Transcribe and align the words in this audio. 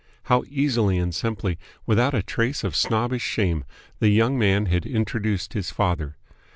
How 0.23 0.43
easily 0.49 0.97
and 0.97 1.13
simply, 1.13 1.59
without 1.85 2.15
a 2.15 2.23
trace 2.23 2.63
of 2.63 2.75
snobbish 2.75 3.21
shame, 3.21 3.65
the 3.99 4.09
young 4.09 4.35
man 4.35 4.65
had 4.65 4.83
introduced 4.87 5.53
his 5.53 5.69
father. 5.69 6.17